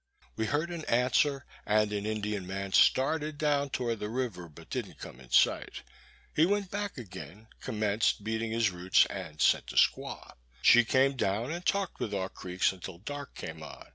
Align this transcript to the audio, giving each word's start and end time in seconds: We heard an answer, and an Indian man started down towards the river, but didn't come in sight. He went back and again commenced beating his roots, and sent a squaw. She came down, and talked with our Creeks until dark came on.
We 0.35 0.47
heard 0.47 0.71
an 0.71 0.83
answer, 0.85 1.45
and 1.63 1.93
an 1.93 2.07
Indian 2.07 2.47
man 2.47 2.73
started 2.73 3.37
down 3.37 3.69
towards 3.69 3.99
the 3.99 4.09
river, 4.09 4.49
but 4.49 4.71
didn't 4.71 4.97
come 4.97 5.19
in 5.19 5.29
sight. 5.29 5.83
He 6.35 6.43
went 6.43 6.71
back 6.71 6.97
and 6.97 7.05
again 7.05 7.47
commenced 7.59 8.23
beating 8.23 8.51
his 8.51 8.71
roots, 8.71 9.05
and 9.11 9.39
sent 9.39 9.71
a 9.73 9.75
squaw. 9.75 10.31
She 10.63 10.85
came 10.85 11.15
down, 11.15 11.51
and 11.51 11.63
talked 11.63 11.99
with 11.99 12.15
our 12.15 12.29
Creeks 12.29 12.71
until 12.71 12.97
dark 12.97 13.35
came 13.35 13.61
on. 13.61 13.89